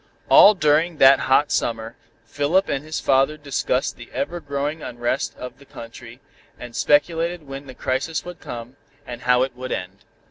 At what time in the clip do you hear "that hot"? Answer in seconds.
0.97-1.51